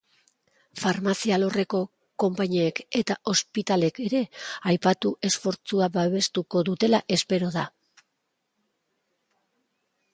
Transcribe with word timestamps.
Farmazia 0.83 1.33
alorreko 1.35 1.81
konpainiek 2.23 2.81
eta 3.01 3.17
ospitalek 3.33 4.01
ere 4.05 4.21
aipatu 4.73 5.13
esfortzua 5.29 5.89
babestuko 5.99 6.63
dutela 6.71 7.03
espero 7.19 7.51
da. 7.59 7.67